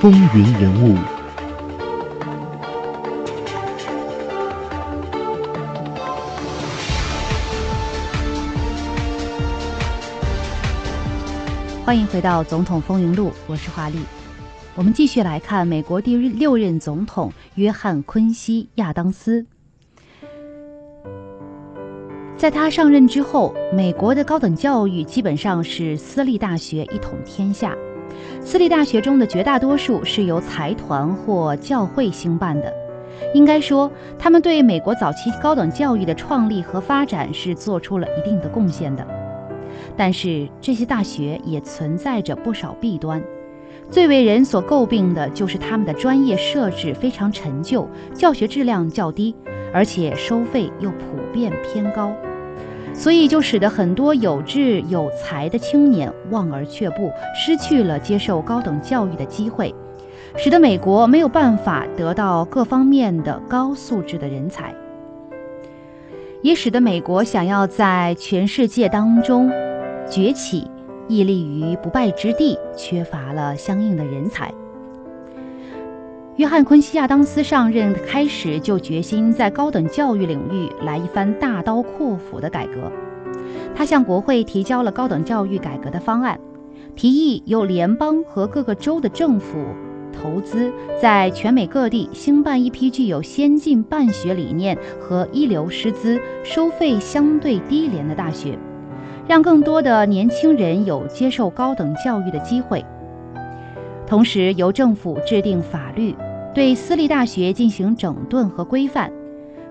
[0.00, 0.96] 风云人物，
[11.84, 13.98] 欢迎回到《总统风云录》，我是华丽。
[14.76, 19.44] 我们继续来看美国第六任总统约翰·昆西·亚当斯。
[22.36, 27.76] 在他上任之后，美国的高等教育基本上是私立大学一统天下。
[28.40, 32.72] 私立大学中的绝大多数是由财团或教会兴办的，
[33.34, 39.06] 应该说，他们对美国早期高等教育的创立和发展是做出了一定的贡献的。
[39.96, 43.22] 但是，这些大学也存在着不少弊端，
[43.90, 49.34] 最为人所诟病的就是他们的专业设置非常陈旧，教学质量较低，
[49.72, 52.12] 而且收费又普遍偏高。
[52.98, 59.72] 所以就使得很多有志有才的青年望而却步，失去了接受高等教育的机会，
[60.36, 64.74] 使得美国没有办法得到各方面的高素质的人才，
[66.42, 69.48] 也使得美国想要在全世界当中
[70.10, 70.68] 崛起，
[71.06, 74.52] 屹立于不败之地，缺乏了相应的人才。
[76.38, 82.92] 约翰·昆西亚当斯上任开始就决心在高等教育领域来一番大刀阔斧的改革。
[83.74, 86.38] 他向国会提交了高等教育改革的方案，
[86.94, 89.58] 提议由联邦和各个州的政府
[90.12, 90.72] 投资，
[91.02, 98.56] 在全美各地兴办一批具有先进办学理念和一流师资、收费相对低廉的大学，
[99.26, 102.84] 让更多的年轻人有接受高等教育的机会。
[104.06, 106.14] 同时，由政府制定法律。
[106.58, 109.12] 对私立大学进行整顿和规范，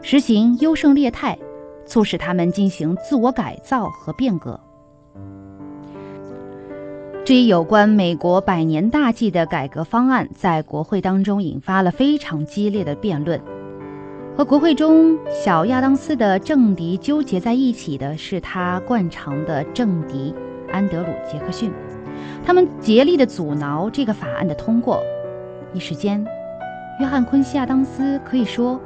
[0.01, 1.37] 实行优胜劣汰，
[1.85, 4.57] 促使他们进行自我改造和变革。
[7.25, 13.37] 至于有关美国百年大计的改革方案，在国会当中引发了非常激烈的辩论。
[14.37, 20.33] 和国会中小亚当斯的政敌纠结在一起的是他惯常的政敌
[20.71, 21.69] 安德鲁·杰克逊，
[22.45, 25.03] 他们竭力的阻挠这个法案的通过，
[25.73, 26.25] 一时间。
[26.99, 28.79] 约翰·昆西亚当斯可以说，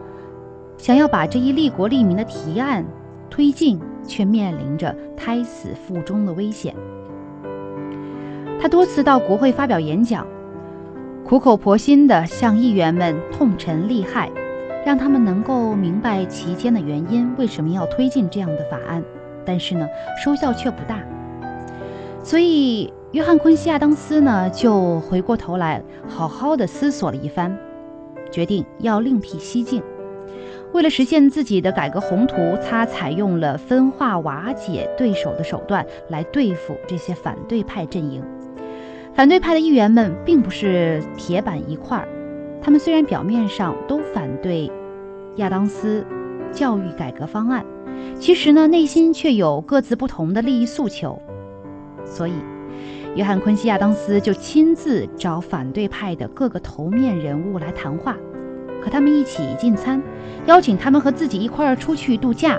[0.78, 2.84] 想要把这一利国利民的提案
[3.30, 6.76] 推进，却面临着胎死腹中的危险。
[8.62, 10.28] 他多次到国会发表演讲，
[11.24, 14.30] 苦口婆心地向议员们痛陈利害，
[14.86, 19.02] 让他们能够明白其间的原因，为什么要推进这样的法案。
[19.46, 19.88] 但是呢，
[20.22, 21.00] 收效却不大。
[22.24, 27.58] 所以，约翰·昆西亚当斯呢，就回过头来，好好的思索了一番。
[28.32, 29.84] 决定要另辟蹊径，
[30.72, 38.24] 为了实现自己的改革宏图，他采用了分化瓦解对手的手段来对付这些反对派阵营。
[39.14, 42.08] 反对派的议员们并不是铁板一块儿，
[42.62, 44.72] 他们虽然表面上都反对
[45.36, 46.06] 亚当斯
[46.54, 47.66] 教育改革方案，
[48.18, 51.22] 其实呢内心却有各自不同的利益诉求，
[52.06, 52.34] 所以。
[53.14, 58.16] 约翰·昆西亚当斯就亲自找反对派的各个头面人物来谈话，
[58.82, 60.02] 和他们一起进餐，
[60.46, 62.58] 邀请他们和自己一块儿出去度假，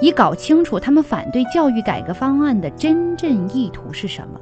[0.00, 4.40] 以搞清楚他们反对教育改革方案的真正意图是什么，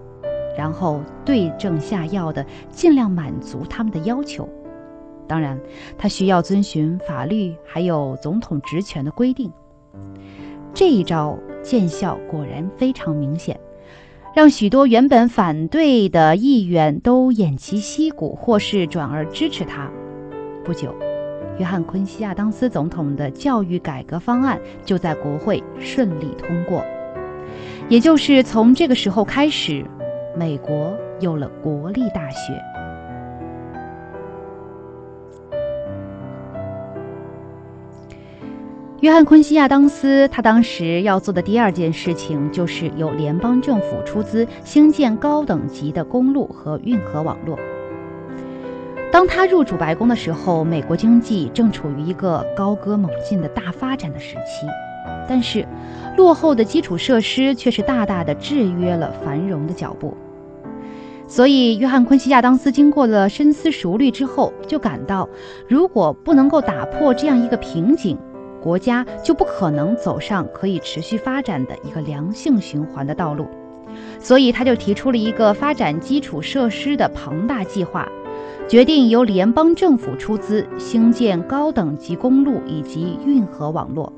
[0.57, 4.49] 然后对症下药的尽量满足他们的要求。
[5.27, 5.59] 当然，
[5.99, 9.51] 他需要遵循法律还有总统职权的规定。
[10.73, 13.59] 这一招见效果然非常明显。
[14.35, 19.89] 让许多原本反对的议员都偃旗息鼓，或是转而支持他。
[20.65, 20.93] 不久，
[21.57, 26.85] 约翰·昆西亚当斯总统的教育改革方案就在国会顺利通过。
[27.89, 29.85] 也就是从这个时候开始，
[30.37, 32.61] 美国有了国立大学。
[39.05, 47.59] 约翰·昆西亚当斯，他当时要做的第二件事情，就是由联邦政府出资兴建高等级的公路和运河网络。
[49.13, 54.67] 当他入主白宫的时候，美国经济正处于一个高歌猛进的大发展的时期，
[55.29, 55.69] 但是
[56.17, 60.17] 落后的基础设施却是大大的制约了繁荣的脚步。
[61.27, 65.29] 所以，约翰·昆西亚当斯经过了深思熟虑之后，就感到，
[65.69, 68.17] 如果不能够打破这样一个瓶颈，
[68.65, 73.47] 国家就不可能走上可以持续发展的一个良性循环的道路，
[74.19, 78.09] 所以他就提出了一个发展基础设施的庞大计划，
[78.67, 84.11] 决定由联邦政府出资兴建高等级公路以及运河网络。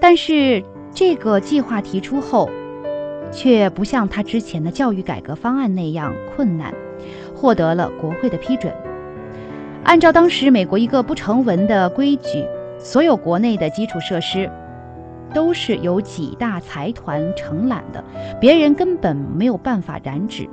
[0.00, 0.60] 但是
[0.92, 2.50] 这个计划提出后，
[3.30, 6.74] 却不像他之前的教育改革方案那样困难。
[7.34, 8.72] 获得了国会的批准。
[9.82, 12.42] 按照当时美国一个不成文的规矩，
[12.84, 14.48] 所有国内的基础设施
[15.32, 18.04] 都是由几大财团承揽的，
[18.38, 20.48] 别人根本没有办法染指。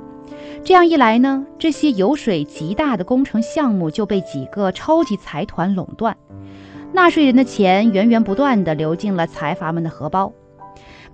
[0.64, 6.16] 这样一来呢，这些油水极大的工程项目就被几个超级财团垄断，
[6.94, 10.32] 纳税人的钱源源不断地流进了财阀们的荷包。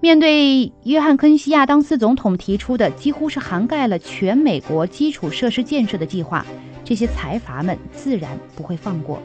[0.00, 6.46] 面对约翰·昆西亚当斯总统提出的几乎是涵盖了全美国基础设施建设的计划，
[6.84, 9.20] 这些财阀们自然不会放过。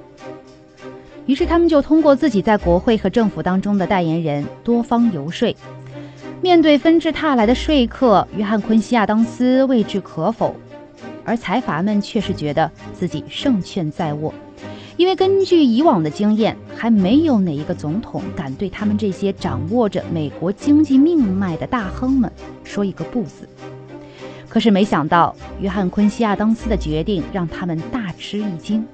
[1.26, 5.56] 于是，他们就通过自己在国会和政府当中的代言人多方游说。
[6.42, 10.54] 面对纷至沓来的说客，约翰·昆西亚当斯未置可否，
[11.24, 14.34] 而财阀们却是觉得自己胜券在握。
[14.98, 22.30] 因为根据以往的经验，还没有哪一个总统敢对他们这些掌握着美国经济命脉的大亨们
[22.66, 23.48] 说一个不字。
[24.50, 28.86] 可是没想到，约翰·昆西亚当斯的决定让他们大吃一惊。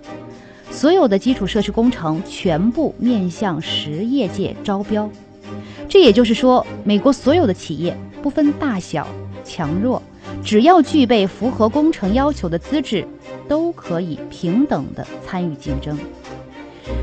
[0.71, 5.09] 所有的基础设施工程全部面向实业界招标，
[5.87, 9.07] 这也就是说，美国所有的企业不分大小、
[9.43, 10.01] 强弱。
[10.43, 13.05] 只要具备符合工程要求的资质，
[13.47, 15.97] 都可以平等地参与竞争。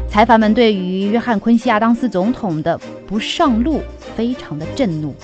[0.09, 3.81] 财阀们对于约翰·昆西亚当斯总统的不上路
[4.17, 5.15] 非常的震怒，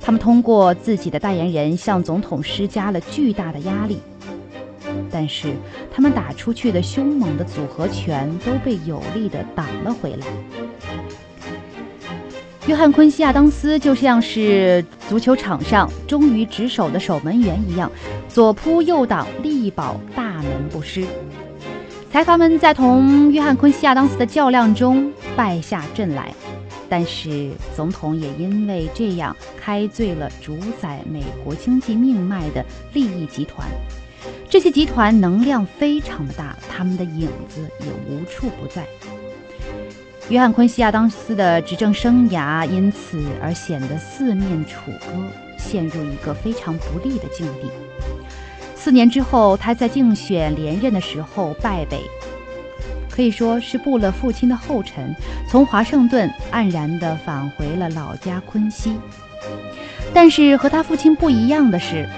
[0.00, 4.00] 他们通过自己的代言人向总统施加了巨大的压力，
[5.18, 5.54] 但是
[5.90, 10.26] 他们打出去的凶猛的组合拳都被有力地挡了回来。
[12.66, 17.90] 约翰·昆西亚当斯就像是足球场上忠于职守的守门员一样，
[18.28, 21.06] 左扑右挡，力保大门不失。
[22.12, 26.34] 财阀们在同约翰·昆西亚当斯的较量中败下阵来，
[26.90, 32.62] 但是总统也因为这样开罪了主宰美国经济命脉的
[32.92, 33.66] 利益集团。
[34.48, 38.86] 这些集团能量非常的大，他们的影子也无处不在。
[40.28, 45.06] 约翰·昆西亚当斯的执政生涯因此而显得四面楚歌，
[45.56, 47.70] 陷入一个非常不利的境地。
[48.74, 52.00] 四年之后，他在竞选连任的时候败北，
[53.10, 55.14] 可以说是步了父亲的后尘，
[55.48, 58.96] 从华盛顿黯然地返回了老家昆西。
[60.12, 62.08] 但是和他父亲不一样的是，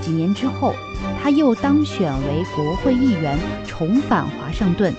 [0.00, 0.74] 几年之后，
[1.22, 4.94] 他又当选为国会议员，重返华盛顿。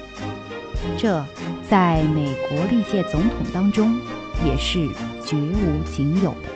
[0.97, 1.23] 这。
[1.69, 3.97] 在美国历届总统当中，
[4.45, 4.89] 也是
[5.25, 6.49] 绝无仅有的。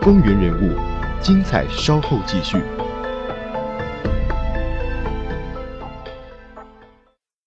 [0.00, 0.76] 风云人物，
[1.22, 2.56] 精彩稍后继续。